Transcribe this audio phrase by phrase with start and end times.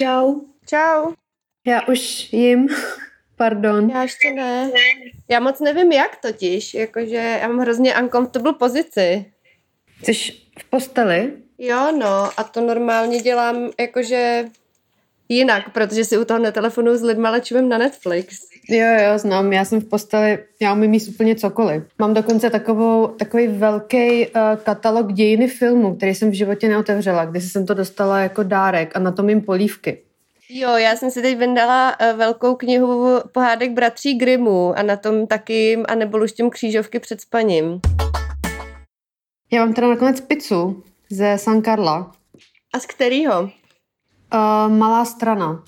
[0.00, 0.40] Čau.
[0.66, 1.12] Čau.
[1.66, 2.68] Já už jim.
[3.36, 3.90] Pardon.
[3.90, 4.70] Já ještě ne.
[5.28, 9.32] Já moc nevím jak totiž, jakože já mám hrozně uncomfortable pozici.
[10.02, 10.12] Jsi
[10.58, 11.32] v posteli?
[11.58, 14.44] Jo, no, a to normálně dělám jakože
[15.30, 18.36] jinak, protože si u toho netelefonu s lidma lečím na Netflix.
[18.68, 21.82] Jo, jo, znám, já jsem v posteli, já umím jíst úplně cokoliv.
[21.98, 27.52] Mám dokonce takovou, takový velký uh, katalog dějiny filmů, který jsem v životě neotevřela, když
[27.52, 30.02] jsem to dostala jako dárek a na tom jim polívky.
[30.48, 35.26] Jo, já jsem si teď vyndala uh, velkou knihu pohádek bratří Grimmů a na tom
[35.26, 37.80] taky a nebo luštím křížovky před spaním.
[39.52, 42.12] Já mám teda nakonec pizzu ze San Carla.
[42.74, 43.50] A z kterého?
[44.34, 45.62] Uh, malá strana.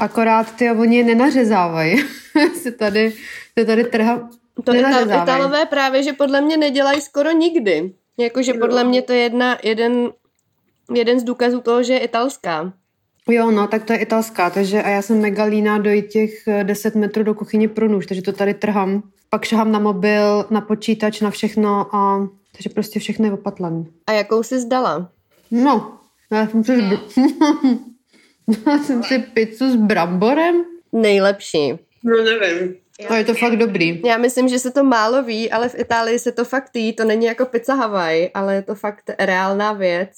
[0.00, 2.04] Akorát ty oni je nenařezávají.
[2.62, 3.12] se tady,
[3.58, 4.28] se tady trha
[4.64, 7.92] To Ital, Italové právě, že podle mě nedělají skoro nikdy.
[8.18, 10.10] Jakože podle mě to je jedna, jeden,
[10.94, 12.72] jeden z důkazů toho, že je italská.
[13.28, 16.30] Jo, no, tak to je italská, takže a já jsem mega líná dojít těch
[16.62, 19.02] 10 metrů do kuchyně pro nůž, takže to tady trhám.
[19.30, 23.84] Pak šahám na mobil, na počítač, na všechno a takže prostě všechno je opatlané.
[24.06, 25.10] A jakou jsi zdala?
[25.50, 25.98] No,
[26.36, 26.72] já jsem si,
[28.66, 30.64] já jsem si pizzu s bramborem.
[30.92, 31.70] Nejlepší.
[32.04, 32.74] No nevím.
[33.08, 34.02] A je to fakt dobrý.
[34.04, 36.92] Já myslím, že se to málo ví, ale v Itálii se to fakt jí.
[36.92, 40.10] To není jako pizza Hawaii, ale je to fakt reálná věc.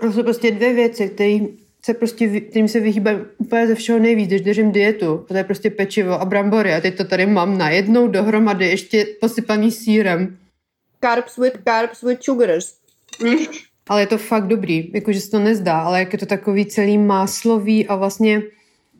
[0.00, 1.38] To jsou prostě dvě věci, které
[1.84, 5.24] se prostě, kterým se vyhýbají úplně ze všeho nejvíc, když držím dietu.
[5.28, 9.06] To je prostě pečivo a brambory a teď to tady mám na jednou dohromady, ještě
[9.20, 10.38] posypaný sírem.
[11.00, 12.74] Carbs with carbs with sugars.
[13.88, 16.98] Ale je to fakt dobrý, jakože se to nezdá, ale jak je to takový celý
[16.98, 18.42] máslový a vlastně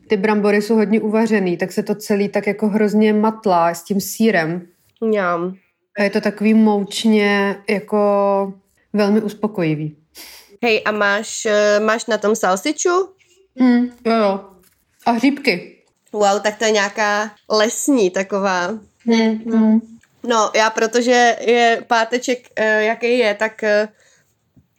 [0.09, 4.01] ty brambory jsou hodně uvařený, tak se to celý tak jako hrozně matlá s tím
[4.01, 4.67] sírem.
[5.01, 5.55] Mňam.
[5.99, 8.53] A je to takový moučně jako
[8.93, 9.97] velmi uspokojivý.
[10.63, 13.09] Hej, a máš, eh, máš na tom salsiču?
[13.55, 14.41] Mm, jo, jo.
[15.07, 15.77] A hříbky.
[16.13, 18.71] Wow, tak to je nějaká lesní taková.
[19.05, 19.81] Mm, mm.
[20.23, 23.89] No, já protože je páteček, eh, jaký je, tak eh,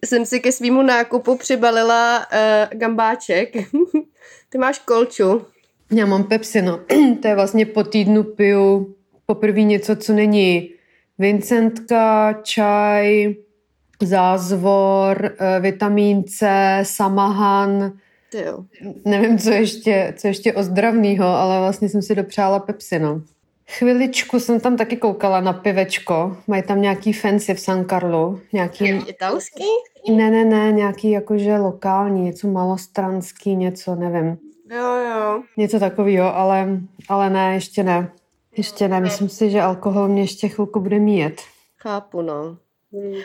[0.05, 3.53] jsem si ke svýmu nákupu přibalila uh, gambáček.
[4.49, 5.45] Ty máš kolču.
[5.91, 6.79] Já mám Pepsi, no.
[7.21, 10.69] to je vlastně po týdnu piju poprvé něco, co není
[11.19, 13.35] Vincentka, čaj,
[14.03, 17.93] zázvor, vitamin C, samahan.
[18.31, 18.65] Ty jo.
[19.05, 23.21] Nevím, co ještě, co ještě ozdravného, ale vlastně jsem si dopřála Pepsi, no.
[23.69, 26.37] Chviličku jsem tam taky koukala na pivečko.
[26.47, 28.39] Mají tam nějaký fancy v San Carlo.
[28.53, 28.87] Nějaký...
[29.07, 29.63] Italský?
[30.15, 34.37] Ne, ne, ne, nějaký jakože lokální, něco malostranský, něco, nevím.
[34.71, 35.43] Jo, jo.
[35.57, 36.67] Něco takového, ale,
[37.09, 38.11] ale ne, ještě ne.
[38.57, 41.41] Ještě ne, myslím si, že alkohol mě ještě chvilku bude míjet.
[41.77, 42.57] Chápu, no.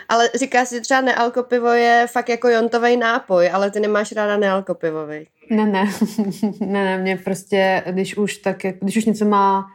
[0.08, 5.26] Ale říká si třeba nealkopivo je fakt jako jontový nápoj, ale ty nemáš ráda nealkopivový.
[5.50, 5.90] Ne, ne,
[6.60, 9.66] ne, ne, mě prostě, když už tak, když už něco má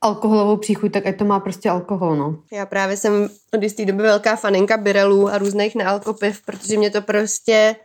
[0.00, 2.38] alkoholovou příchuť, tak ať to má prostě alkohol, no.
[2.52, 7.02] Já právě jsem od jisté doby velká faninka birelů a různých nealkopiv, protože mě to
[7.02, 7.76] prostě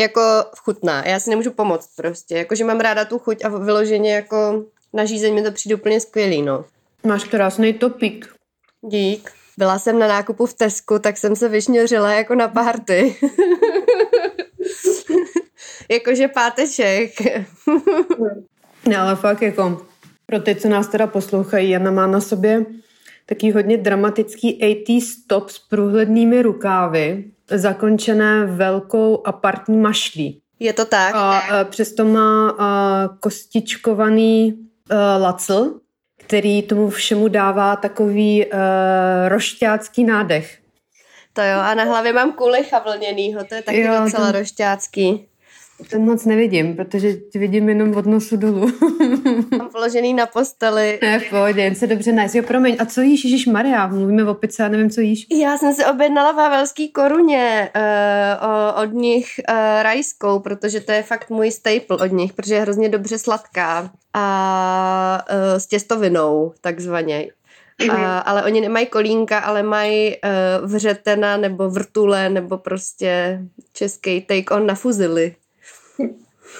[0.00, 0.20] jako
[0.58, 1.08] chutná.
[1.08, 2.36] Já si nemůžu pomoct prostě.
[2.38, 6.42] Jakože mám ráda tu chuť a vyloženě jako na žízeň mi to přijde úplně skvělý,
[6.42, 6.64] no.
[7.06, 8.34] Máš krásný topík.
[8.82, 9.30] Dík.
[9.58, 13.16] Byla jsem na nákupu v Tesku, tak jsem se vyšňořila jako na party.
[15.90, 17.10] Jakože páteček.
[18.86, 19.86] ne, ale fakt jako
[20.30, 22.66] pro ty, co nás teda poslouchají, Jana má na sobě
[23.26, 30.40] taký hodně dramatický 80 stop s průhlednými rukávy, zakončené velkou apartní mašlí.
[30.60, 31.14] Je to tak.
[31.14, 34.58] A, a přesto má a, kostičkovaný
[34.90, 35.80] a, lacl,
[36.18, 38.58] který tomu všemu dává takový a,
[39.28, 40.58] rošťácký nádech.
[41.32, 45.28] To jo, a na hlavě mám kulicha vlněnýho, to je taky jo, docela ten, rošťácký.
[45.90, 48.70] Ten moc nevidím, protože vidím jenom od nosu dolů.
[49.58, 50.98] Mám položený na posteli.
[51.02, 52.34] Ne, v pohodě, jen se dobře najít.
[52.34, 53.86] Jo, promiň, a co jíš, Ježíš Maria?
[53.86, 55.26] Mluvíme o pice, já nevím, co jíš.
[55.30, 61.30] Já jsem si objednala vávelský koruně uh, od nich uh, rajskou, protože to je fakt
[61.30, 67.28] můj staple od nich, protože je hrozně dobře sladká a uh, s těstovinou, takzvaně.
[67.88, 67.94] Uh,
[68.24, 73.40] ale oni nemají kolínka, ale mají uh, vřetena nebo vrtule nebo prostě
[73.72, 75.34] český take on na fuzily.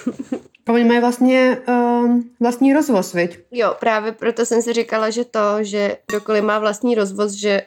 [0.67, 3.39] A oni mají vlastně uh, vlastní rozvoz, viď?
[3.51, 7.61] Jo, právě proto jsem si říkala, že to, že kdokoliv má vlastní rozvoz, že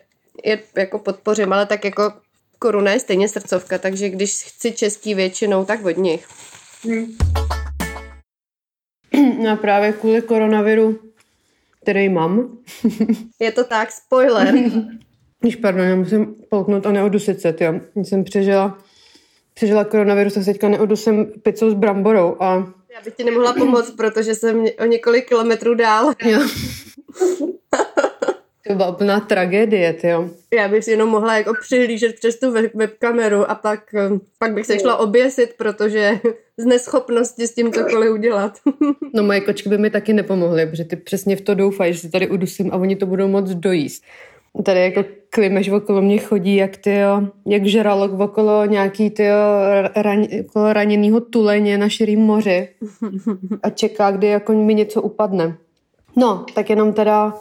[0.45, 2.13] je jako podpořím, ale tak jako
[2.59, 6.27] koruna je stejně srdcovka, takže když chci český většinou, tak od nich.
[6.85, 7.17] Hmm.
[9.45, 10.99] No právě kvůli koronaviru,
[11.83, 12.59] který mám.
[13.41, 14.55] je to tak, spoiler.
[15.41, 17.81] Když pardon, já musím polknout a neodusit se, jo.
[17.97, 18.79] Jsem přežila
[19.55, 22.73] přežila koronavirus, tak teďka neodusím pizzou s bramborou a...
[22.95, 26.13] Já bych ti nemohla pomoct, protože jsem o několik kilometrů dál.
[26.25, 26.41] Jo.
[28.69, 30.31] to byla úplná tragédie, jo.
[30.55, 34.67] Já bych si jenom mohla jako přihlížet přes tu webkameru a pak, eh, pak bych
[34.67, 36.21] se šla oběsit, protože
[36.57, 38.59] z neschopnosti s tím cokoliv udělat.
[39.15, 42.11] no moje kočky by mi taky nepomohly, protože ty přesně v to doufají, že si
[42.11, 44.05] tady udusím a oni to budou moc dojíst.
[44.65, 49.37] Tady jako klimeš okolo mě chodí, jak ty jo, jak žralok okolo nějaký ty jo,
[49.97, 52.69] ran, okolo raněnýho tuleně na širým moři
[53.63, 55.57] a čeká, kdy jako mi něco upadne.
[56.17, 57.35] No, tak jenom teda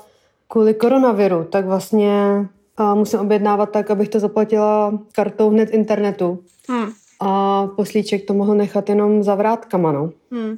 [0.47, 2.45] kvůli koronaviru, tak vlastně
[2.77, 6.39] a musím objednávat tak, abych to zaplatila kartou hned internetu.
[6.69, 6.91] Hmm.
[7.19, 10.11] A poslíček to mohl nechat jenom za vrátkama, no.
[10.31, 10.57] Hmm.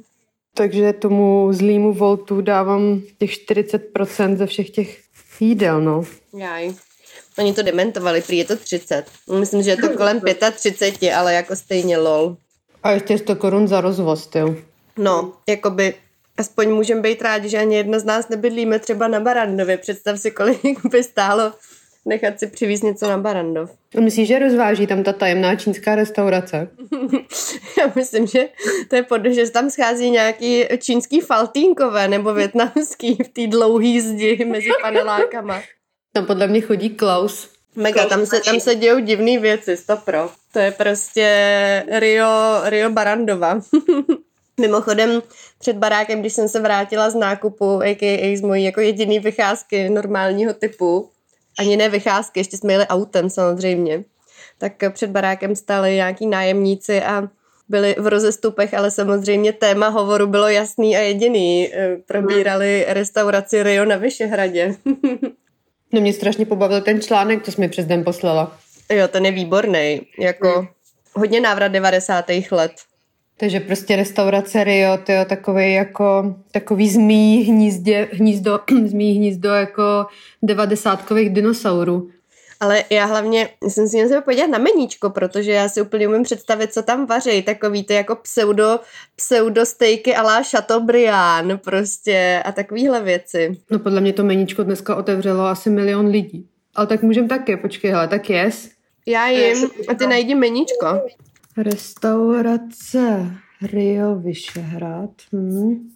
[0.54, 5.03] Takže tomu zlýmu voltu dávám těch 40% ze všech těch
[5.40, 6.04] jídel, no.
[6.36, 6.74] Jaj.
[7.38, 9.04] Oni to dementovali, prý je to 30.
[9.38, 10.20] Myslím, že je to kolem
[10.52, 12.36] 35, ale jako stejně lol.
[12.82, 14.54] A ještě 100 korun za rozvoz, jo.
[14.98, 15.94] No, jakoby
[16.38, 19.78] aspoň můžeme být rádi, že ani jedna z nás nebydlíme třeba na Barandově.
[19.78, 21.52] Představ si, kolik by stálo
[22.04, 23.70] nechat si přivízt něco na Barandov.
[24.00, 26.68] Myslíš, že rozváží tam ta tajemná čínská restaurace?
[27.78, 28.48] Já myslím, že
[28.88, 34.44] to je pod, že tam schází nějaký čínský faltínkové nebo větnamský v té dlouhý zdi
[34.44, 35.62] mezi panelákama.
[36.12, 37.50] Tam podle mě chodí Klaus.
[37.76, 40.30] Mega, tam se, tam se dějou divné věci, stopro.
[40.52, 41.26] To je prostě
[41.98, 43.60] Rio, Rio Barandova.
[44.60, 45.22] Mimochodem,
[45.58, 48.36] před barákem, když jsem se vrátila z nákupu, a.k.a.
[48.36, 51.10] z mojí jako jediný vycházky normálního typu,
[51.58, 54.04] ani ne vycházky, ještě jsme jeli autem samozřejmě,
[54.58, 57.28] tak před barákem stáli nějaký nájemníci a
[57.68, 61.70] byli v rozestupech, ale samozřejmě téma hovoru bylo jasný a jediný.
[61.72, 64.74] Eh, probírali restauraci Rio na Vyšehradě.
[65.92, 68.58] no mě strašně pobavil ten článek, co jsi mi přes den poslala.
[68.92, 70.00] Jo, ten je výborný.
[70.18, 70.68] Jako hmm.
[71.14, 72.24] hodně návrat 90.
[72.50, 72.72] let.
[73.36, 80.06] Takže prostě restaurace Rio, to je takový jako takový zmí hnízdě, hnízdo, zmí hnízdo jako
[80.42, 82.10] devadesátkových dinosaurů.
[82.60, 86.72] Ale já hlavně jsem si měla podívat na meníčko, protože já si úplně umím představit,
[86.72, 87.42] co tam vaří.
[87.42, 88.80] Takový ty jako pseudo,
[89.16, 93.56] pseudo stejky a la Chateaubriand prostě a takovýhle věci.
[93.70, 96.48] No podle mě to meníčko dneska otevřelo asi milion lidí.
[96.74, 98.70] Ale tak můžem taky, počkej, hele, tak jes.
[99.06, 100.86] Já jim a ty najdi meníčko.
[101.56, 103.30] Restaurace
[103.62, 105.10] Rio Vyšehrad.
[105.32, 105.90] Hmm.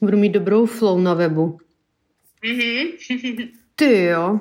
[0.00, 1.58] Budu mít dobrou flow na webu.
[2.44, 3.48] Mm-hmm.
[3.76, 4.40] Ty jo.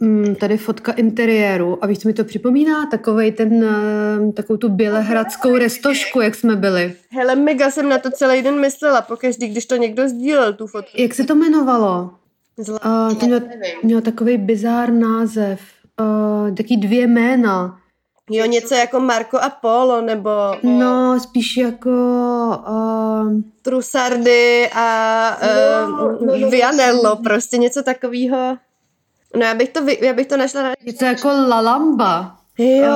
[0.00, 1.84] Mm, tady fotka interiéru.
[1.84, 2.86] A víš, co mi to připomíná?
[2.86, 6.94] Takovej ten, uh, takovou tu bělehradskou restošku, jak jsme byli.
[7.10, 11.00] Hele, mega jsem na to celý den myslela, pokaždý, když to někdo sdílel, tu fotku.
[11.00, 12.10] Jak se to jmenovalo?
[12.56, 13.08] Zla...
[13.08, 13.42] Uh, to mělo,
[13.82, 15.60] mělo takový bizár název.
[16.00, 17.80] Uh, taky dvě jména.
[18.30, 20.30] Jo, něco jako Marco a Polo, nebo...
[20.62, 21.90] No, spíš jako...
[22.68, 23.40] Uh...
[23.62, 28.56] Trusardy a uh, no, no, no, Vianello, prostě něco takového.
[29.36, 30.72] No já bych to, já bych to našla na...
[30.84, 32.36] Něco jako La Lamba.
[32.58, 32.86] Jo,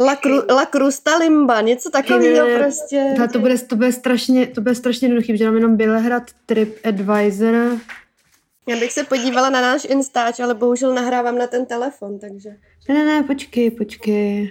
[0.00, 3.14] uh, La, Cru, La Crusta Limba, něco takového prostě.
[3.16, 6.86] Ta, to, bude, to, bude strašně, to bude strašně jednoduchý, protože mám jenom Bělehrad Trip
[6.86, 7.78] Advisor.
[8.68, 12.50] Já bych se podívala na náš Instač, ale bohužel nahrávám na ten telefon, takže...
[12.88, 14.50] Ne, ne, ne, počkej, počkej.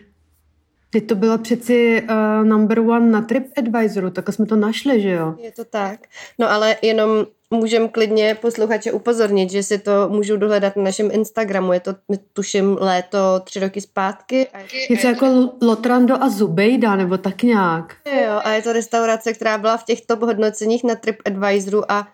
[0.89, 5.35] Ty to bylo přeci uh, number one na TripAdvisoru, tak jsme to našli, že jo?
[5.39, 5.99] Je to tak.
[6.39, 11.73] No ale jenom můžem klidně posluchače upozornit, že si to můžou dohledat na našem Instagramu.
[11.73, 11.95] Je to,
[12.33, 14.47] tuším, léto tři roky zpátky.
[14.89, 17.95] Je to jako Lotrando a Zubejda, nebo tak nějak.
[18.23, 22.07] Jo, a je to restaurace, která byla v těch top hodnoceních na TripAdvisoru a...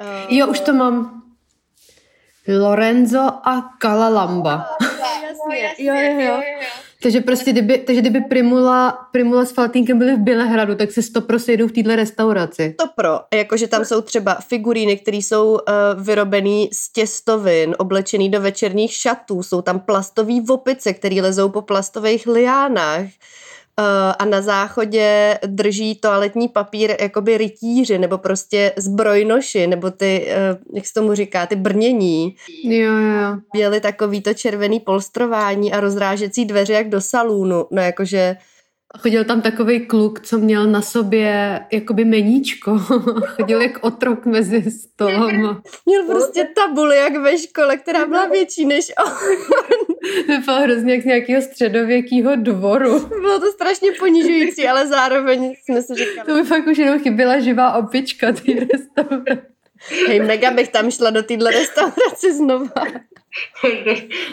[0.00, 1.22] Uh, jo, už to mám.
[2.48, 4.66] Lorenzo a Kalalamba.
[5.22, 6.40] Jasně, jo, jo, jo.
[7.02, 11.38] Takže prostě, kdyby, takže kdyby Primula, Primula s Faltínkem byli v Bělehradu, tak se stopro
[11.38, 12.74] sejdou v této restauraci.
[12.78, 15.58] To pro, jakože tam jsou třeba figuríny, které jsou uh,
[16.02, 22.26] vyrobený z těstovin, oblečený do večerních šatů, jsou tam plastový vopice, které lezou po plastových
[22.26, 23.06] liánách.
[23.80, 30.58] Eh, a na záchodě drží toaletní papír jakoby rytíři nebo prostě zbrojnoši nebo ty, eh,
[30.74, 32.36] jak se tomu říká, ty brnění.
[32.64, 33.36] Jo, jo.
[33.52, 37.66] Měli takový to červený polstrování a rozrážecí dveře jak do salonu.
[37.70, 38.36] No jakože
[38.98, 42.78] Chodil tam takový kluk, co měl na sobě jakoby meníčko.
[43.26, 45.62] Chodil jak otrok mezi stolama.
[45.86, 49.89] Měl prostě tabuli jak ve škole, která byla větší než on.
[50.28, 52.98] Vypadal hrozně jak z nějakého středověkého dvoru.
[53.08, 56.26] Bylo to strašně ponižující, ale zároveň jsme si říkali.
[56.26, 59.46] To by fakt už jenom chyběla živá opička ty restaurace.
[60.08, 62.84] Hej, mega bych tam šla do téhle restaurace znova.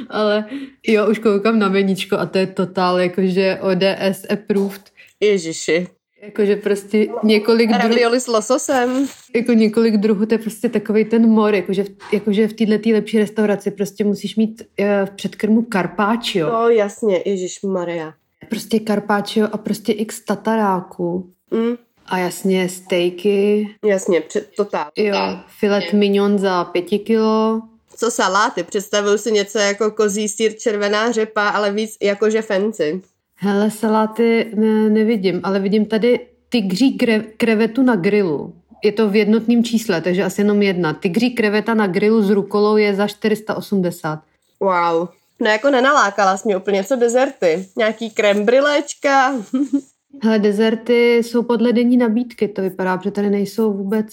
[0.09, 0.45] Ale
[0.87, 4.81] jo, už koukám na meníčko a to je totál jakože ODS approved.
[5.19, 5.87] Ježiši.
[6.21, 9.07] Jakože prostě několik druhů, Ravioli s lososem.
[9.35, 13.19] jako několik druhů, to je prostě takový ten mor, jakože v, jakože v této lepší
[13.19, 16.51] restauraci prostě musíš mít uh, v předkrmu carpaccio.
[16.51, 18.13] No jasně, Ježíš Maria.
[18.49, 21.29] Prostě carpaccio a prostě x tataráku.
[21.51, 24.91] Mm, A jasně stejky, jasně, před, totál.
[24.95, 25.15] jo,
[25.59, 27.61] filet mignon za pěti kilo.
[27.97, 28.63] Co saláty?
[28.63, 33.01] Představuju si něco jako kozí sír, červená řepa, ale víc jakože fancy.
[33.39, 38.53] Hele, saláty ne, nevidím, ale vidím tady tygří kre, krevetu na grilu.
[38.83, 40.93] Je to v jednotném čísle, takže asi jenom jedna.
[40.93, 44.19] Tygří kreveta na grilu s rukolou je za 480.
[44.59, 45.07] Wow.
[45.39, 47.69] No jako nenalákala jsi mě úplně, co dezerty?
[47.77, 49.33] Nějaký krem briléčka?
[50.23, 54.07] Hele, dezerty jsou podle denní nabídky, to vypadá, protože tady nejsou vůbec...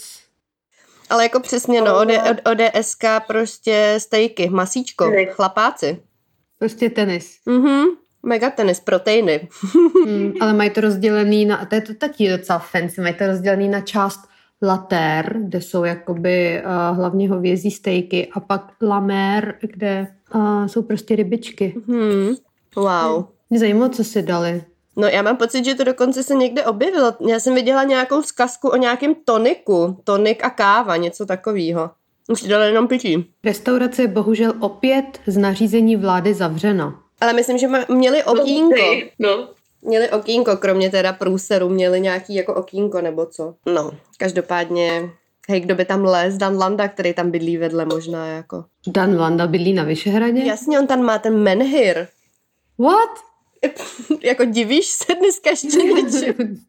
[1.11, 6.03] ale jako přesně, no, od, od, ODSK prostě stejky, masíčko, chlapáci.
[6.59, 7.39] Prostě tenis.
[7.47, 7.85] Mhm,
[8.25, 9.49] mega tenis, proteiny.
[10.07, 11.65] Hmm, ale mají to rozdělený na...
[11.65, 13.01] To je to taky docela fancy.
[13.01, 14.21] Mají to rozdělený na část
[14.63, 21.17] later, kde jsou jakoby uh, hlavně hovězí stejky a pak lamer, kde uh, jsou prostě
[21.17, 21.75] rybičky.
[21.89, 22.35] Hmm.
[22.77, 23.25] Wow.
[23.51, 24.65] Mě zajímalo, co si dali.
[24.97, 27.15] No já mám pocit, že to dokonce se někde objevilo.
[27.29, 30.01] Já jsem viděla nějakou zkazku o nějakém toniku.
[30.05, 31.91] Tonik a káva, něco takového.
[32.29, 33.31] Už si dali jenom pití.
[33.45, 37.04] Restaurace je bohužel opět z nařízení vlády zavřena.
[37.25, 38.81] Ale myslím, že ma- měli okýnko.
[39.19, 39.49] No.
[39.83, 43.55] Měli okýnko, kromě teda průseru, měli nějaký jako okýnko nebo co.
[43.67, 45.11] No, každopádně,
[45.49, 46.37] hej, kdo by tam les?
[46.37, 48.65] Dan Landa, který tam bydlí vedle možná jako.
[48.87, 50.45] Dan Landa bydlí na Vyšehradě?
[50.45, 52.07] Jasně, on tam má ten menhir.
[52.79, 53.11] What?
[54.23, 56.65] jako divíš se dneska ještě něčím?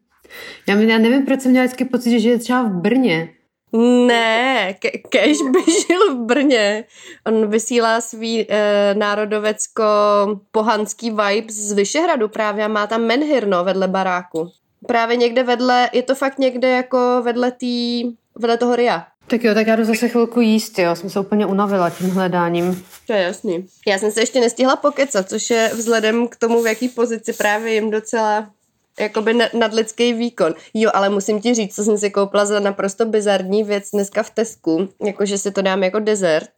[0.67, 3.29] Já, já nevím, proč jsem měla vždycky pocit, že je třeba v Brně.
[3.77, 6.84] Ne, Ke- Keš by žil v Brně.
[7.27, 13.88] On vysílá svý e, národovecko-pohanský vibe z Vyšehradu právě a má tam menhir, no, vedle
[13.88, 14.51] baráku.
[14.88, 18.03] Právě někde vedle, je to fakt někde jako vedle tý,
[18.36, 19.05] vedle toho RIA.
[19.27, 20.96] Tak jo, tak já jdu zase chvilku jíst, jo.
[20.96, 22.86] Jsem se úplně unavila tím hledáním.
[23.08, 23.65] To je jasný.
[23.88, 27.74] Já jsem se ještě nestihla pokecat, což je vzhledem k tomu, v jaký pozici právě
[27.74, 28.50] jim docela
[28.99, 30.53] jakoby na- nadlidský výkon.
[30.73, 34.29] Jo, ale musím ti říct, co jsem si koupila za naprosto bizarní věc dneska v
[34.29, 36.49] Tesku, jakože si to dám jako dezert.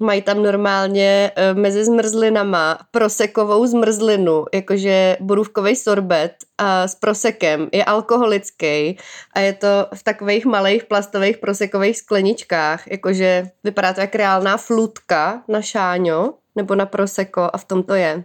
[0.00, 7.68] Mají tam normálně e, mezi zmrzlinama prosekovou zmrzlinu, jakože borůvkový sorbet a s prosekem.
[7.72, 8.98] Je alkoholický
[9.34, 15.42] a je to v takových malých plastových prosekových skleničkách, jakože vypadá to jak reálná flutka
[15.48, 18.24] na šáňo nebo na proseko a v tom to je.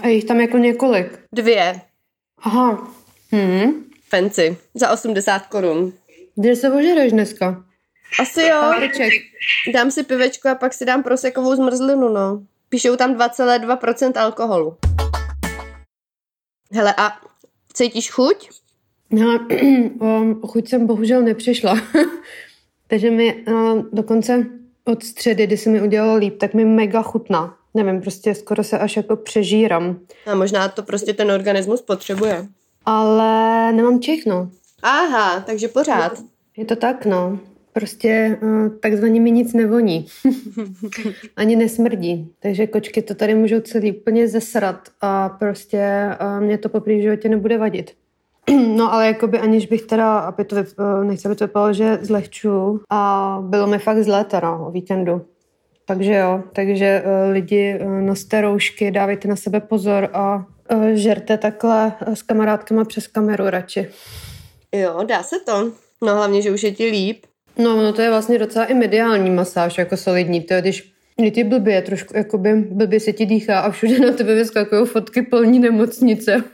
[0.00, 1.18] A jich tam jako několik.
[1.32, 1.80] Dvě.
[2.42, 2.88] Aha.
[3.32, 3.84] Hm.
[4.08, 4.56] Fancy.
[4.74, 5.92] Za 80 korun.
[6.34, 7.64] Kde se ožereš dneska?
[8.20, 8.60] Asi jo.
[8.60, 9.12] Páreček.
[9.74, 12.42] Dám si pivečko a pak si dám prosekovou zmrzlinu, no.
[12.68, 14.76] Píšou tam 2,2% alkoholu.
[16.72, 17.20] Hele, a
[17.72, 18.50] cítíš chuť?
[19.18, 19.38] Hele,
[20.00, 21.80] um, o chuť jsem bohužel nepřišla.
[22.86, 24.46] Takže mi uh, dokonce
[24.84, 27.56] od středy, kdy se mi udělalo líp, tak mi mega chutná.
[27.74, 29.98] Nevím, prostě skoro se až jako přežírám.
[30.26, 32.46] A možná to prostě ten organismus potřebuje.
[32.84, 34.50] Ale nemám čich, no.
[34.82, 36.18] Aha, takže pořád.
[36.56, 37.38] Je to tak, no.
[37.72, 40.06] Prostě uh, takzvaně mi nic nevoní.
[41.36, 42.28] Ani nesmrdí.
[42.40, 47.28] Takže kočky to tady můžou celý úplně zesrat a prostě uh, mě to v životě
[47.28, 47.90] nebude vadit.
[48.76, 51.98] No ale jakoby aniž bych teda, aby to vyp, eh, nechci, aby to vypadalo, že
[52.02, 55.22] zlehču a bylo mi fakt zlé teda o víkendu.
[55.86, 61.38] Takže jo, takže uh, lidi uh, noste roušky, dávejte na sebe pozor a uh, žerte
[61.38, 63.88] takhle s kamarádkama přes kameru radši.
[64.72, 65.72] Jo, dá se to.
[66.02, 67.26] No hlavně, že už je ti líp.
[67.58, 70.40] No, no to je vlastně docela i mediální masáž, jako solidní.
[70.40, 74.12] To je, když kdy ty blbě, trošku jakoby blbě se ti dýchá a všude na
[74.12, 76.44] tebe vyskakují fotky plní nemocnice.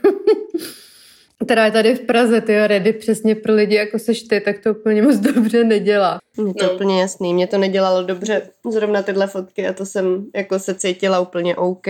[1.45, 4.71] Která je tady v Praze, ty ready přesně pro lidi, jako seš ty, tak to
[4.71, 6.19] úplně moc dobře nedělá.
[6.37, 6.73] Mně to No.
[6.73, 7.33] úplně jasný.
[7.33, 8.41] Mě to nedělalo dobře
[8.71, 11.87] zrovna tyhle fotky a to jsem jako se cítila úplně OK.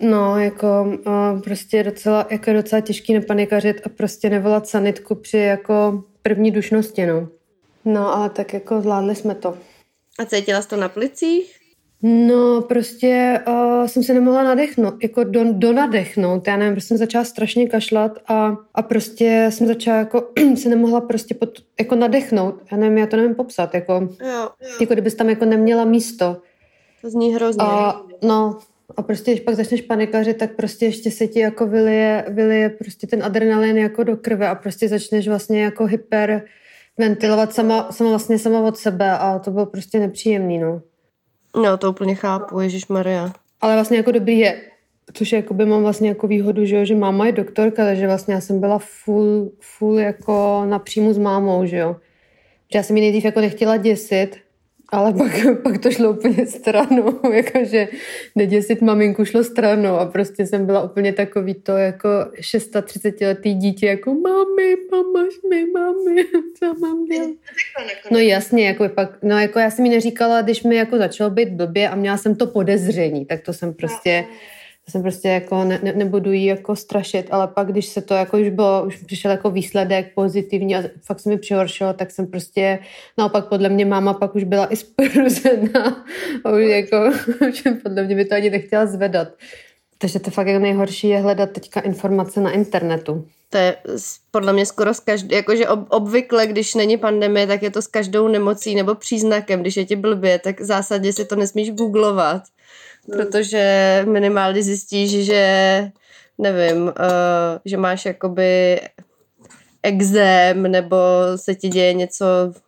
[0.00, 0.66] No, jako
[1.06, 7.06] uh, prostě docela, jako docela těžký nepanikařit a prostě nevolat sanitku při jako první dušnosti,
[7.06, 7.28] no.
[7.84, 9.58] No, ale tak jako zvládli jsme to.
[10.18, 11.57] A cítila jsi to na plicích?
[12.02, 17.24] No, prostě uh, jsem se nemohla nadechnout, jako do, donadechnout, já nevím, prostě jsem začala
[17.24, 21.50] strašně kašlat a, a prostě jsem začala jako, se nemohla prostě pod,
[21.80, 24.68] jako nadechnout, já nevím, já to nevím popsat, jako, Jo, jo.
[24.80, 26.36] jako kdybys tam jako neměla místo.
[27.02, 27.64] To zní hrozně.
[27.64, 28.58] A no,
[28.96, 33.06] a prostě, když pak začneš panikařit, tak prostě ještě se ti jako vylije, vylije prostě
[33.06, 36.42] ten adrenalin jako do krve a prostě začneš vlastně jako hyper,
[36.98, 40.82] ventilovat sama, sama vlastně sama od sebe a to bylo prostě nepříjemný, no.
[41.56, 43.32] No, to úplně chápu, Ježíš Maria.
[43.60, 44.60] Ale vlastně jako dobrý je,
[45.12, 48.40] což jakoby mám vlastně jako výhodu, že, jo, že máma je doktorka, takže vlastně já
[48.40, 51.96] jsem byla full, full jako napřímu s mámou, že jo.
[52.72, 54.36] Že já jsem ji nejdřív jako nechtěla děsit,
[54.88, 57.88] ale pak, pak to šlo úplně stranou, jakože
[58.34, 62.08] neděsit maminku šlo stranou a prostě jsem byla úplně takový to jako
[62.40, 66.24] 630 letý dítě, jako mami, pomož mi, mami,
[66.58, 67.30] co mám dělat?
[68.10, 71.48] No jasně, jako pak, no jako já jsem mi neříkala, když mi jako začalo být
[71.48, 74.24] blbě a měla jsem to podezření, tak to jsem prostě...
[74.28, 74.34] No
[74.90, 78.38] jsem prostě jako ne, ne, nebudu jí jako strašit, ale pak, když se to jako
[78.38, 82.78] už bylo, už přišel jako výsledek pozitivní a fakt se mi přihoršilo, tak jsem prostě,
[83.18, 86.06] naopak podle mě máma pak už byla i spruzená
[86.44, 87.12] a už jako,
[87.82, 89.28] podle mě by to ani nechtěla zvedat.
[89.98, 93.26] Takže to fakt jako nejhorší je hledat teďka informace na internetu.
[93.50, 93.76] To je
[94.30, 97.86] podle mě skoro s každou, jakože ob, obvykle, když není pandemie, tak je to s
[97.86, 99.60] každou nemocí nebo příznakem.
[99.60, 102.42] Když je ti blbě, tak v zásadě si to nesmíš googlovat
[103.12, 105.90] protože minimálně zjistíš, že
[106.38, 106.92] nevím, uh,
[107.64, 108.80] že máš jakoby
[109.82, 110.96] exém nebo
[111.36, 112.24] se ti děje něco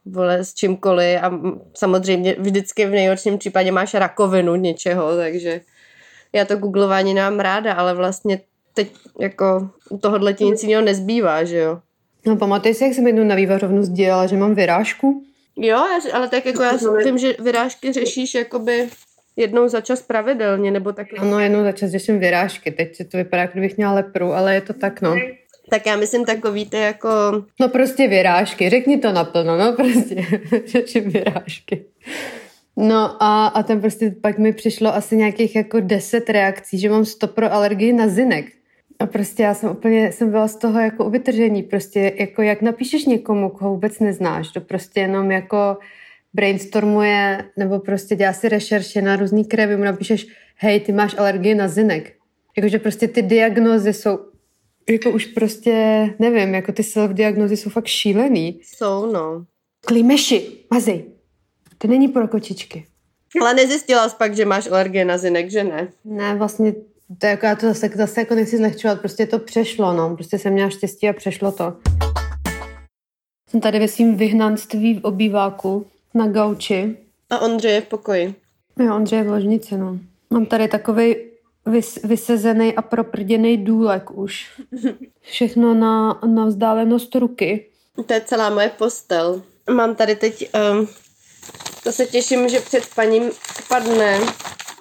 [0.06, 1.30] vole, s čímkoliv a
[1.74, 5.60] samozřejmě vždycky v nejhorším případě máš rakovinu něčeho, takže
[6.32, 8.40] já to googlování nám ráda, ale vlastně
[8.74, 11.78] teď jako u tohohle ti nic jiného nezbývá, že jo.
[12.26, 15.24] No pamatuješ si, jak jsem jednou na vývařovnu sdělala, že mám vyrážku?
[15.56, 18.88] Jo, ale tak jako já s tím, že vyrážky řešíš jakoby
[19.36, 21.06] jednou za čas pravidelně, nebo tak?
[21.18, 22.70] Ano, jednou za čas řeším vyrážky.
[22.70, 25.16] Teď to vypadá, jako kdybych měla lepru, ale je to tak, no.
[25.70, 27.08] Tak já myslím takový ty jako...
[27.60, 30.22] No prostě vyrážky, řekni to naplno, no prostě
[30.66, 31.84] řeším vyrážky.
[32.76, 37.04] No a, a tam prostě pak mi přišlo asi nějakých jako deset reakcí, že mám
[37.04, 38.46] stopro alergii na zinek.
[39.00, 42.62] A prostě já jsem úplně, jsem byla z toho jako u vytržení, prostě jako jak
[42.62, 45.78] napíšeš někomu, koho vůbec neznáš, to prostě jenom jako
[46.34, 50.26] brainstormuje nebo prostě dělá si rešerše na různý krevy, mu napíšeš,
[50.56, 52.12] hej, ty máš alergii na zinek.
[52.56, 54.18] Jakože prostě ty diagnózy jsou
[54.90, 58.60] jako už prostě, nevím, jako ty self-diagnózy jsou fakt šílený.
[58.62, 59.44] Jsou, no.
[59.80, 61.04] Klimeši, mazej.
[61.78, 62.86] To není pro kočičky.
[63.40, 65.88] Ale nezjistila jsi pak, že máš alergie na zinek, že ne?
[66.04, 66.74] Ne, vlastně
[67.18, 70.16] to jako já to zase, zase jako nechci zlehčovat, prostě to přešlo, no.
[70.16, 71.76] Prostě jsem měla štěstí a přešlo to.
[73.50, 76.96] Jsem tady ve svým vyhnanství v obýváku na gauči.
[77.30, 78.34] A Ondřej je v pokoji.
[78.78, 79.98] Jo, Ondřej je v ložnici, no.
[80.30, 81.16] Mám tady takový
[81.66, 84.60] vys, vysezený a proprděný důlek už.
[85.20, 87.66] Všechno na, na vzdálenost ruky.
[88.06, 89.42] To je celá moje postel.
[89.70, 90.88] Mám tady teď, um,
[91.84, 93.30] to se těším, že před paním
[93.68, 94.20] padne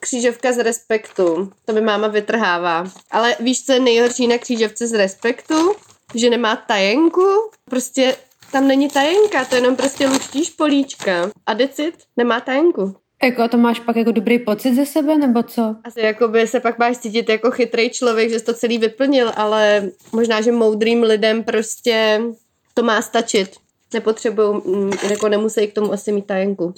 [0.10, 1.52] křížovka z respektu.
[1.65, 2.84] To by máma vytrhává.
[3.12, 5.74] Ale víš, co je nejhorší na křížovce z respektu?
[6.15, 7.52] Že nemá tajenku.
[7.69, 8.15] Prostě
[8.52, 11.32] tam není tajenka, to jenom prostě luštíš políčka.
[11.45, 12.95] A decit nemá tajenku.
[13.24, 15.76] Jako to máš pak jako dobrý pocit ze sebe, nebo co?
[15.84, 19.32] Asi jako by se pak máš cítit jako chytrý člověk, že jsi to celý vyplnil,
[19.36, 22.22] ale možná, že moudrým lidem prostě
[22.74, 23.50] to má stačit.
[23.93, 26.74] Nepotřebují, mm, jako nemusí k tomu asi mít tajenku.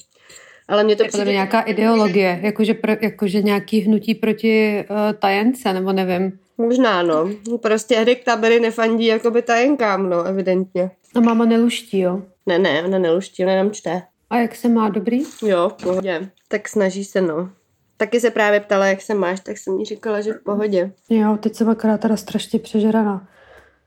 [0.72, 1.26] Ale mě to přijde...
[1.26, 6.40] To nějaká ideologie, jakože, pro, jakože nějaký hnutí proti uh, tajence, nebo nevím.
[6.58, 7.30] Možná, no.
[7.62, 10.92] Prostě Erik Tabery nefandí jakoby tajenkám, no, evidentně.
[11.16, 12.22] A máma neluští, jo?
[12.46, 14.02] Ne, ne, ona neluští, ona jenom čte.
[14.30, 15.24] A jak se má, dobrý?
[15.46, 16.30] Jo, v pohodě.
[16.48, 17.50] Tak snaží se, no.
[17.98, 20.92] Taky se právě ptala, jak se máš, tak jsem jí říkala, že v pohodě.
[21.10, 23.28] Jo, teď jsem akorát teda strašně přežraná.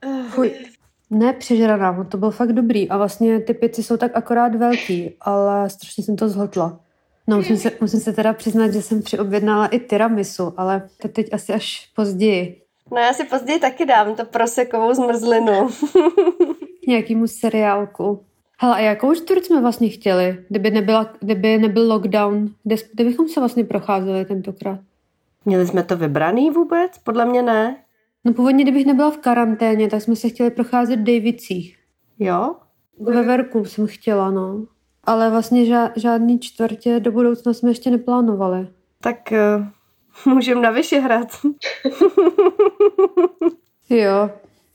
[0.06, 0.52] Uh, Fuj.
[1.14, 2.88] Ne přežraná, to bylo fakt dobrý.
[2.88, 6.80] A vlastně ty pici jsou tak akorát velký, ale strašně jsem to zhltla.
[7.26, 11.32] No, musím se, musím se teda přiznat, že jsem přiobjednala i tiramisu, ale to teď
[11.32, 12.60] asi až později.
[12.92, 15.68] No já si později taky dám to prosekovou zmrzlinu.
[16.88, 18.24] Nějakýmu seriálku.
[18.58, 22.48] Hele, a jakou čtvrt jsme vlastně chtěli, kdyby, nebyla, kdyby nebyl lockdown?
[22.64, 24.80] Kde, kde bychom se vlastně procházeli tentokrát?
[25.44, 26.98] Měli jsme to vybraný vůbec?
[26.98, 27.83] Podle mě ne.
[28.24, 31.78] No původně, kdybych nebyla v karanténě, tak jsme se chtěli procházet v Davicích.
[32.18, 32.54] Jo?
[33.00, 34.66] Ve Verku jsem chtěla, no.
[35.04, 38.68] Ale vlastně ža- žádný čtvrtě do budoucna jsme ještě neplánovali.
[39.00, 39.32] Tak
[40.26, 41.28] uh, můžeme na Vyšehrad.
[43.90, 44.30] jo,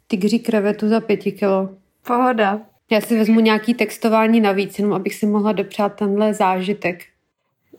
[0.07, 1.69] tygří krevetu za pěti kilo.
[2.07, 2.61] Pohoda.
[2.91, 7.03] Já si vezmu nějaký textování navíc, jenom abych si mohla dopřát tenhle zážitek.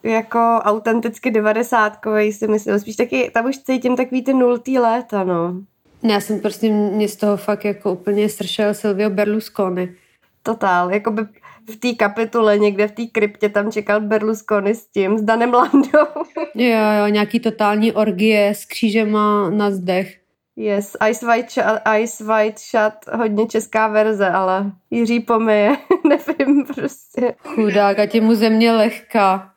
[0.03, 5.55] Jako autenticky devadesátkovej si myslím, spíš taky, tam už cítím takový ty nultý léta, no.
[6.03, 9.95] Já jsem prostě, mě z toho fakt jako úplně sršel Silvio Berlusconi.
[10.43, 11.23] Totál, jako by
[11.71, 16.07] v té kapitule někde v té kryptě tam čekal Berlusconi s tím, s Danem Landou.
[16.55, 20.20] jo, jo, nějaký totální orgie s křížema na zdech.
[20.61, 25.77] Yes, Ice White, Shut, Ice White Shut, hodně česká verze, ale Jiří pomyje,
[26.09, 27.35] nevím prostě.
[27.45, 29.53] Chudák, a tě mu země lehká.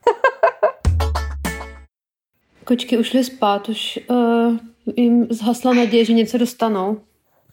[2.66, 4.58] Kočky ušly spát, už uh,
[4.96, 6.98] jim zhasla naděje, že něco dostanou.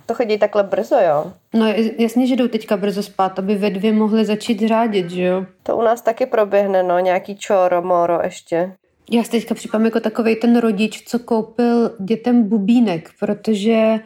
[0.06, 1.32] To chodí takhle brzo, jo?
[1.54, 1.66] No
[1.98, 5.46] jasně, že jdou teďka brzo spát, aby ve dvě mohly začít řádit, že jo?
[5.62, 8.72] To u nás taky proběhne, no, nějaký čoro, moro ještě.
[9.10, 14.00] Já si teďka připadám jako takový ten rodič, co koupil dětem bubínek, protože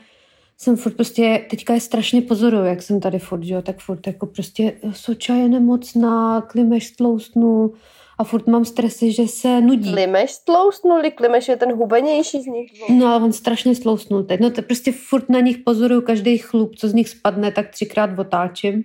[0.57, 4.27] jsem furt prostě, teďka je strašně pozoruju, jak jsem tady furt, jo, tak furt jako
[4.27, 7.73] prostě Soča je nemocná, Klimeš tloustnu
[8.19, 9.93] a furt mám stresy, že se nudí.
[9.93, 12.73] Klimeš stloustnuli, Klimeš je ten hubenější z nich.
[12.91, 14.41] No ale on strašně stloustnul teď.
[14.41, 18.19] No to prostě furt na nich pozoruju každý chlup, co z nich spadne, tak třikrát
[18.19, 18.85] otáčím.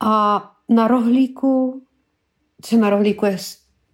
[0.00, 1.82] A na rohlíku,
[2.62, 3.38] co na rohlíku je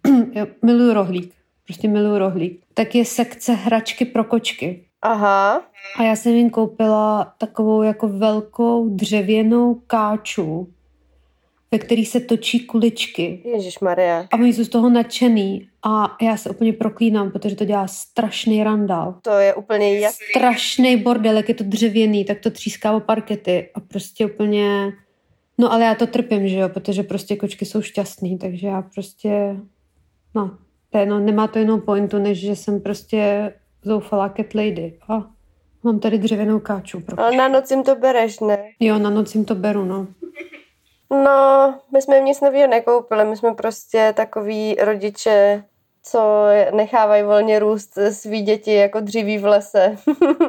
[0.33, 1.33] já miluju rohlík.
[1.65, 2.61] Prostě miluju rohlík.
[2.73, 4.85] Tak je sekce hračky pro kočky.
[5.01, 5.61] Aha.
[5.97, 10.73] A já jsem jim koupila takovou jako velkou dřevěnou káču,
[11.71, 13.41] ve který se točí kuličky.
[13.45, 14.27] Ježíš Maria.
[14.31, 15.67] A oni jsou z toho nadšený.
[15.83, 19.19] A já se úplně proklínám, protože to dělá strašný randál.
[19.21, 20.25] To je úplně jasný.
[20.29, 23.69] Strašný bordel, jak je to dřevěný, tak to tříská o parkety.
[23.75, 24.91] A prostě úplně...
[25.57, 29.55] No ale já to trpím, že jo, protože prostě kočky jsou šťastný, takže já prostě
[30.35, 30.57] No,
[30.89, 34.99] to je, no, nemá to jinou pointu, než že jsem prostě zoufalá cat lady.
[35.09, 35.23] A
[35.83, 36.99] mám tady dřevěnou káču.
[36.99, 38.69] Pro Ale na noc jim to bereš, ne?
[38.79, 40.07] Jo, na noc jim to beru, no.
[41.09, 45.63] No, my jsme nic nového nekoupili, my jsme prostě takový rodiče,
[46.03, 49.97] co nechávají volně růst svý děti jako dříví v lese.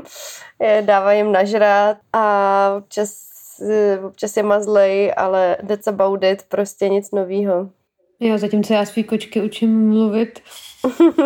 [0.80, 3.16] Dávají jim nažrát a občas,
[4.06, 7.70] občas je mazlej, ale that's about it, prostě nic novýho.
[8.20, 10.42] Jo, zatímco já svý kočky učím mluvit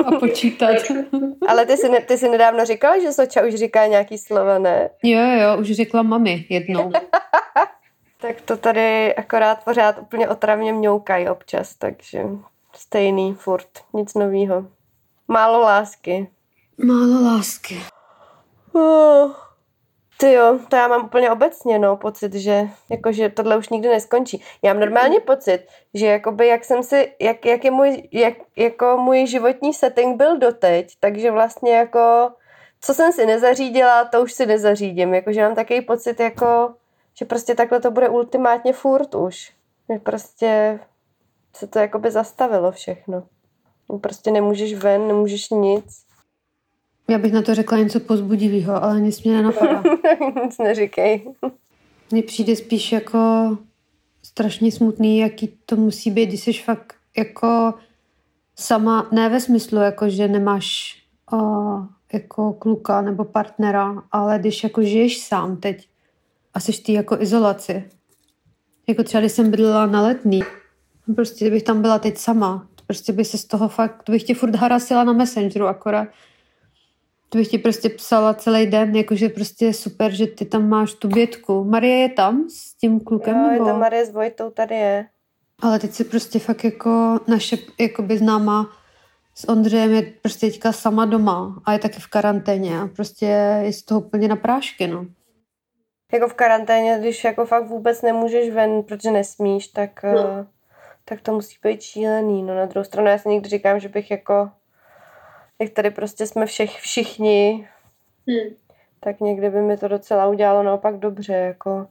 [0.06, 0.76] a počítat.
[1.48, 4.90] Ale ty jsi, ne, ty jsi nedávno říkala, že Soča už říká nějaký slova, ne?
[5.02, 6.92] Jo, jo, už řekla mami jednou.
[8.20, 12.22] tak to tady akorát pořád úplně otravně mňoukají občas, takže
[12.74, 14.66] stejný furt, nic novýho.
[15.28, 16.30] Málo lásky.
[16.84, 17.80] Málo lásky.
[18.72, 19.47] Oh.
[20.20, 23.88] Ty jo, to já mám úplně obecně, no, pocit, že, jako, že tohle už nikdy
[23.88, 24.42] neskončí.
[24.62, 28.96] Já mám normálně pocit, že jakoby, jak jsem si, jak, jak je můj, jak, jako
[28.96, 32.30] můj životní setting byl doteď, takže vlastně jako,
[32.80, 35.14] co jsem si nezařídila, to už si nezařídím.
[35.14, 36.74] Jakože mám takový pocit, jako,
[37.14, 39.52] že prostě takhle to bude ultimátně furt už.
[39.92, 40.80] Že prostě
[41.56, 43.22] se to jakoby zastavilo všechno.
[44.00, 46.07] Prostě nemůžeš ven, nemůžeš nic.
[47.10, 49.82] Já bych na to řekla něco pozbudivého, ale nic mě nenapadá.
[50.44, 51.34] nic neříkej.
[52.12, 53.18] Mně přijde spíš jako
[54.22, 57.74] strašně smutný, jaký to musí být, když jsi fakt jako
[58.56, 60.96] sama, ne ve smyslu, jako že nemáš
[61.32, 65.88] uh, jako kluka nebo partnera, ale když jako žiješ sám teď
[66.54, 67.84] a jsi ty jako izolaci.
[68.86, 70.40] Jako třeba, když jsem bydlela na letný,
[71.14, 74.34] prostě bych tam byla teď sama, prostě by se z toho fakt, to bych tě
[74.34, 76.08] furt harasila na Messengeru akorát,
[77.28, 80.94] to bych ti prostě psala celý den, jakože prostě je super, že ty tam máš
[80.94, 81.64] tu bětku.
[81.64, 83.36] Marie je tam s tím klukem?
[83.36, 83.64] Jo, nebo?
[83.64, 85.06] je tam Marie s Vojtou, tady je.
[85.62, 88.70] Ale teď si prostě fakt jako naše jakoby známa
[89.34, 93.26] s Ondřejem je prostě teďka sama doma a je taky v karanténě a prostě
[93.62, 95.06] je z toho úplně na prášky, no.
[96.12, 100.10] Jako v karanténě, když jako fakt vůbec nemůžeš ven, protože nesmíš, tak, no.
[100.10, 100.46] uh,
[101.04, 102.42] tak to musí být šílený.
[102.42, 104.50] No na druhou stranu já si někdy říkám, že bych jako
[105.60, 107.68] jak tady prostě jsme všech, všichni,
[108.28, 108.54] hmm.
[109.00, 111.86] tak někdy by mi to docela udělalo naopak dobře, jako,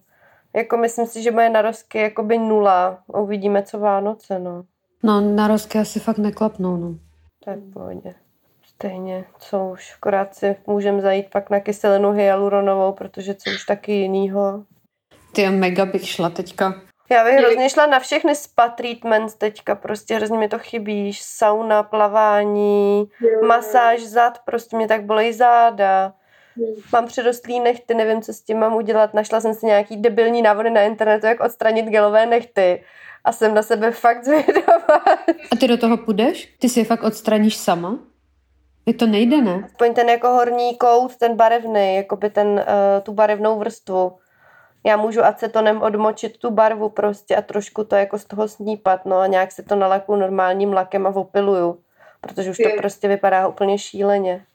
[0.55, 4.63] jako myslím si, že moje narozky jako by nula, uvidíme co Vánoce, no.
[5.03, 6.95] No, narozky asi fakt neklapnou, no.
[7.43, 8.15] To je v pohodě.
[8.65, 13.91] Stejně, co už, akorát si můžeme zajít pak na kyselinu hyaluronovou, protože co už taky
[13.91, 14.63] jinýho.
[15.31, 16.81] Ty mega bych šla teďka.
[17.09, 21.83] Já bych hrozně šla na všechny spa treatments teďka, prostě hrozně mi to chybí, sauna,
[21.83, 23.47] plavání, jo.
[23.47, 26.13] masáž zad, prostě mě tak bolej záda.
[26.55, 26.75] Hmm.
[26.93, 29.13] Mám předostlý nechty, nevím, co s tím mám udělat.
[29.13, 32.83] Našla jsem si nějaký debilní návody na internetu, jak odstranit gelové nechty.
[33.23, 35.03] A jsem na sebe fakt zvědavá.
[35.51, 36.55] A ty do toho půjdeš?
[36.59, 37.99] Ty si je fakt odstraníš sama?
[38.85, 39.63] Je to nejde, ne?
[39.65, 42.63] Aspoň ten jako horní kout, ten barevný, jako by ten, uh,
[43.03, 44.17] tu barevnou vrstvu
[44.87, 49.17] já můžu acetonem odmočit tu barvu prostě a trošku to jako z toho snípat, no
[49.17, 51.79] a nějak se to nalaku normálním lakem a opiluju,
[52.21, 54.45] protože už to prostě vypadá úplně šíleně.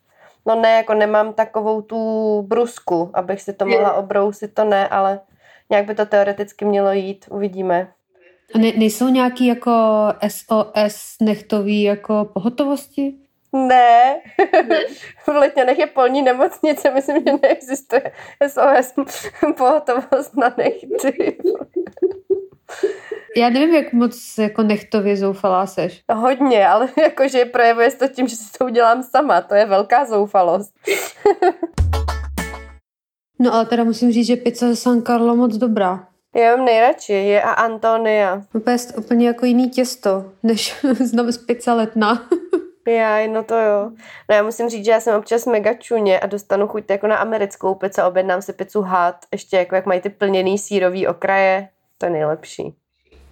[0.47, 5.21] No ne, jako nemám takovou tu brusku, abych si to mohla obrousit, to ne, ale
[5.71, 7.89] nějak by to teoreticky mělo jít, uvidíme.
[8.55, 9.73] A ne, nejsou nějaký jako
[10.29, 13.15] SOS nechtový jako pohotovosti?
[13.53, 14.21] Ne.
[15.27, 18.13] v Letňanech je polní nemocnice, myslím, že neexistuje
[18.49, 18.93] SOS
[19.57, 21.39] pohotovost na nechty.
[23.37, 26.03] Já nevím, jak moc jako nechtově zoufalá seš.
[26.15, 29.41] Hodně, ale jakože projevuje se to tím, že si to udělám sama.
[29.41, 30.75] To je velká zoufalost.
[33.39, 36.09] no ale teda musím říct, že pizza ze San Carlo moc dobrá.
[36.37, 38.43] Já mám nejradši, je a Antonia.
[38.55, 42.29] Úplně, úplně jako jiný těsto, než znám z pizza letna.
[42.89, 43.91] Já, no to jo.
[44.31, 47.17] No já musím říct, že já jsem občas mega čuně a dostanu chuť jako na
[47.17, 51.69] americkou pizzu, objednám si pizzu had, ještě jako jak mají ty plněný sírový okraje,
[51.99, 52.75] to je nejlepší.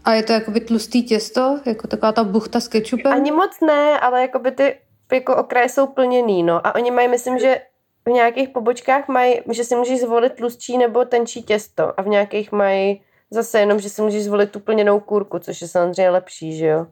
[0.04, 1.60] A je to jakoby tlustý těsto?
[1.66, 3.12] Jako taková ta buchta s kečupem?
[3.12, 4.76] Ani moc ne, ale jakoby ty
[5.12, 6.66] jako okraje jsou plněný, no.
[6.66, 7.60] A oni mají, myslím, že
[8.06, 12.52] v nějakých pobočkách mají, že si můžeš zvolit tlustší nebo tenčí těsto a v nějakých
[12.52, 16.66] mají zase jenom, že si můžeš zvolit tu plněnou kůrku, což je samozřejmě lepší, že
[16.66, 16.86] jo.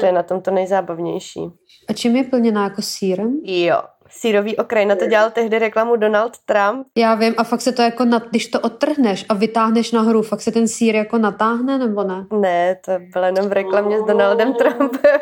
[0.00, 1.40] To je na tom to nejzábavnější.
[1.88, 3.40] A čím je plněná jako sírem?
[3.44, 4.86] Jo, sírový okraj.
[4.86, 6.86] Na to dělal tehdy reklamu Donald Trump.
[6.96, 10.40] Já vím, a fakt se to jako, na, když to odtrhneš a vytáhneš nahoru, fakt
[10.40, 12.26] se ten sír jako natáhne, nebo ne?
[12.40, 15.20] Ne, to bylo jenom v reklamě s Donaldem Trumpem.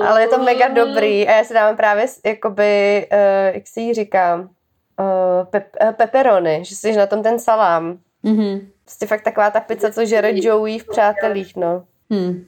[0.06, 3.94] Ale je to mega dobrý a já si dávám právě jakoby, uh, jak si jí
[3.94, 4.46] říkám, uh,
[5.50, 7.98] pep, uh, pepperoni, že jsi na tom ten salám.
[8.24, 8.66] Mm-hmm.
[8.84, 11.84] Prostě fakt taková ta pizza, co žere Joey v Přátelích, no.
[12.10, 12.44] Hmm.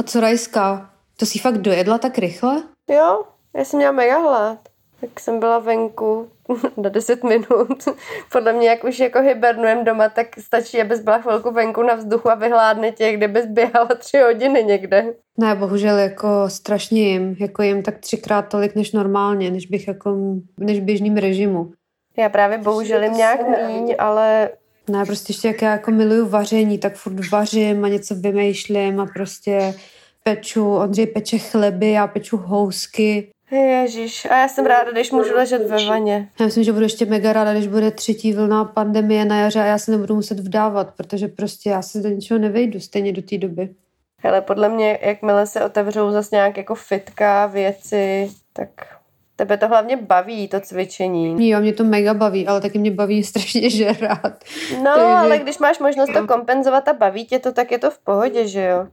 [0.00, 0.90] A co rajská?
[1.16, 2.62] To si fakt dojedla tak rychle?
[2.90, 3.22] Jo,
[3.56, 4.58] já jsem měla mega hlad.
[5.00, 6.28] Tak jsem byla venku
[6.76, 7.88] na 10 minut.
[8.32, 12.30] Podle mě, jak už jako hibernujem doma, tak stačí, abys byla chvilku venku na vzduchu
[12.30, 15.14] a vyhládne tě, kde bys běhala tři hodiny někde.
[15.38, 17.36] Ne, bohužel jako strašně jim.
[17.40, 20.16] Jako jim tak třikrát tolik než normálně, než bych jako,
[20.58, 21.72] než v běžným režimu.
[22.16, 24.50] Já právě bohužel jim nějak míň, ale
[24.90, 29.06] ne, prostě ještě jak já jako miluju vaření, tak furt vařím a něco vymýšlím a
[29.06, 29.74] prostě
[30.22, 33.30] peču, Ondřej peče chleby, já peču housky.
[33.50, 36.28] Ježíš, a já jsem ráda, když můžu ležet ve vaně.
[36.40, 39.64] Já myslím, že budu ještě mega ráda, když bude třetí vlna pandemie na jaře a
[39.64, 43.38] já se nebudu muset vdávat, protože prostě já se do ničeho nevejdu stejně do té
[43.38, 43.68] doby.
[44.22, 48.68] Hele, podle mě, jakmile se otevřou zase nějak jako fitka, věci, tak
[49.40, 51.48] Tebe to hlavně baví, to cvičení.
[51.48, 54.44] Jo, mě to mega baví, ale taky mě baví strašně žerat.
[54.76, 55.04] No, Takže...
[55.04, 58.48] ale když máš možnost to kompenzovat a baví tě to, tak je to v pohodě,
[58.48, 58.86] že jo?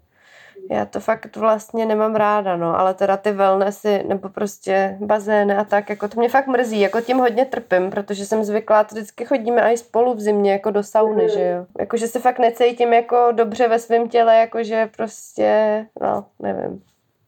[0.71, 5.63] Já to fakt vlastně nemám ráda, no, ale teda ty wellnessy nebo prostě bazény a
[5.63, 9.25] tak, jako to mě fakt mrzí, jako tím hodně trpím, protože jsem zvyklá, to vždycky
[9.25, 11.65] chodíme i spolu v zimě, jako do sauny, že jo.
[11.79, 16.81] Jakože se fakt necítím jako dobře ve svém těle, jakože prostě, no, nevím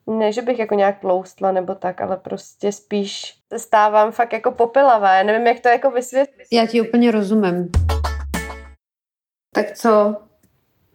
[0.09, 4.51] ne, že bych jako nějak tloustla nebo tak, ale prostě spíš se stávám fakt jako
[4.51, 5.15] popilavá.
[5.15, 6.47] Já nevím, jak to jako vysvětlit.
[6.51, 7.69] Já ti úplně rozumím.
[9.53, 10.15] Tak co?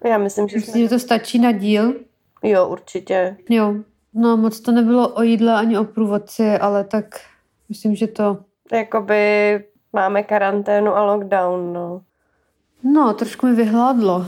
[0.05, 0.57] Já myslím, že...
[0.57, 1.95] Myslím, že to stačí na díl?
[2.43, 3.37] Jo, určitě.
[3.49, 3.75] Jo.
[4.15, 7.05] No, moc to nebylo o jídle ani o průvodci, ale tak
[7.69, 8.39] myslím, že to...
[8.73, 12.01] Jakoby máme karanténu a lockdown, no.
[12.83, 14.27] No, trošku mi vyhládlo.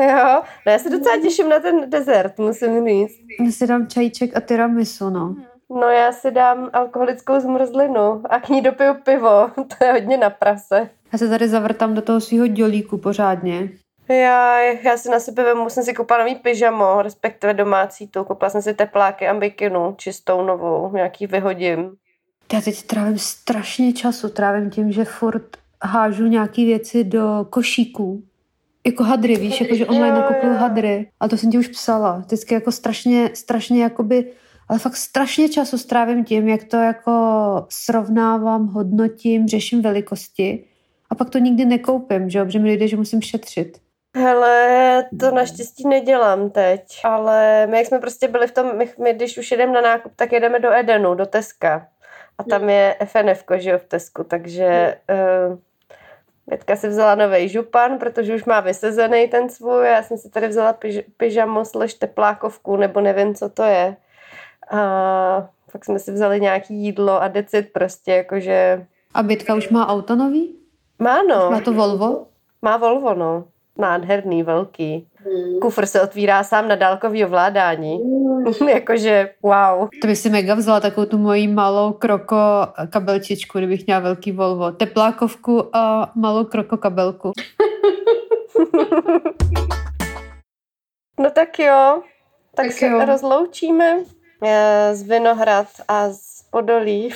[0.00, 3.18] Jo, no já se docela těším na ten dezert, musím říct.
[3.40, 5.36] Já si dám čajíček a tiramisu, no.
[5.70, 10.30] No já si dám alkoholickou zmrzlinu a k ní dopiju pivo, to je hodně na
[10.30, 10.90] prase.
[11.12, 13.68] Já se tady zavrtám do toho svého dělíku pořádně.
[14.08, 18.24] Já, já si na sebe vemu, musím si koupit nový pyžamo, respektive domácí tu.
[18.24, 21.96] Koupila jsem si tepláky a bikinu, čistou novou, nějaký vyhodím.
[22.52, 28.22] Já teď trávím strašně času, trávím tím, že furt hážu nějaký věci do košíků
[28.86, 31.08] jako hadry, víš, jako že online nakupuju hadry.
[31.20, 32.18] A to jsem ti už psala.
[32.18, 34.32] Vždycky jako strašně, strašně jakoby,
[34.68, 37.12] ale fakt strašně času strávím tím, jak to jako
[37.68, 40.64] srovnávám, hodnotím, řeším velikosti.
[41.10, 43.78] A pak to nikdy nekoupím, že jo, protože mi jde, že musím šetřit.
[44.16, 49.14] Hele, to naštěstí nedělám teď, ale my jak jsme prostě byli v tom, my, my
[49.14, 51.88] když už jedeme na nákup, tak jedeme do Edenu, do Teska.
[52.38, 54.96] A tam je FNF, že jo, v Tesku, takže
[55.50, 55.58] uh,
[56.46, 59.86] Větka si vzala nový župan, protože už má vysezený ten svůj.
[59.86, 63.96] Já jsem si tady vzala pyž, pyžamo slež teplákovku, nebo nevím, co to je.
[64.70, 68.86] A pak jsme si vzali nějaký jídlo a decit prostě, jakože...
[69.14, 70.56] A Bětka už má auto nový?
[70.98, 71.50] Má, no.
[71.50, 72.26] Má to Volvo?
[72.62, 73.44] Má Volvo, no.
[73.78, 75.08] Nádherný, velký.
[75.60, 78.00] Kufr se otvírá sám na dálkový ovládání.
[78.68, 79.88] Jakože wow.
[80.02, 82.36] To by si mega vzala takovou tu moji malou kroko
[82.90, 84.70] kabelčičku, kdybych měla velký Volvo.
[84.70, 87.32] Teplákovku a malou kroko kabelku.
[91.20, 92.02] no tak jo.
[92.54, 93.04] Tak, tak se jo.
[93.04, 93.98] rozloučíme
[94.44, 97.08] eh, z Vinohrad a z Podolí.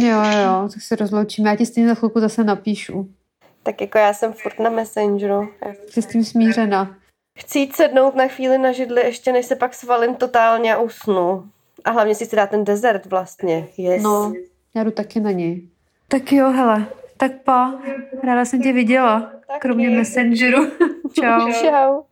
[0.00, 1.50] jo, jo, tak se rozloučíme.
[1.50, 3.08] Já ti s tím za chvilku zase napíšu.
[3.62, 5.48] Tak jako já jsem furt na Messengeru.
[5.90, 6.96] Jsi s tím smířena.
[7.38, 11.44] Chci jít sednout na chvíli na židli, ještě než se pak svalím totálně a usnu.
[11.84, 13.68] A hlavně si chci dát ten dezert vlastně.
[13.76, 14.02] Yes.
[14.02, 14.32] No,
[14.74, 15.68] já jdu taky na něj.
[16.08, 17.74] Tak jo, hele, tak pa,
[18.22, 19.60] ráda jsem tě viděla, Taky.
[19.60, 20.66] kromě Messengeru.
[21.20, 21.52] Čau.
[21.52, 22.02] Čau.